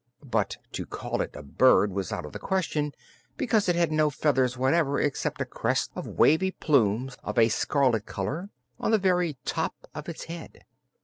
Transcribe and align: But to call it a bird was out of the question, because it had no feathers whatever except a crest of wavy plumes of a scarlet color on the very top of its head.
But 0.25 0.57
to 0.71 0.87
call 0.87 1.21
it 1.21 1.35
a 1.35 1.43
bird 1.43 1.91
was 1.91 2.11
out 2.11 2.25
of 2.25 2.31
the 2.33 2.39
question, 2.39 2.91
because 3.37 3.69
it 3.69 3.75
had 3.75 3.91
no 3.91 4.09
feathers 4.09 4.57
whatever 4.57 4.99
except 4.99 5.39
a 5.41 5.45
crest 5.45 5.91
of 5.95 6.07
wavy 6.07 6.49
plumes 6.49 7.17
of 7.23 7.37
a 7.37 7.49
scarlet 7.49 8.07
color 8.07 8.49
on 8.79 8.89
the 8.89 8.97
very 8.97 9.37
top 9.45 9.75
of 9.93 10.09
its 10.09 10.23
head. 10.23 10.65